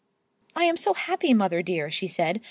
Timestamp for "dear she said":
1.61-2.39